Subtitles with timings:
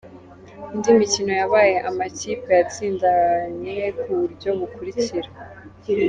[0.73, 5.29] Indi mikino yabaye, amakipe yatsindanye ku buryo bukurikira:.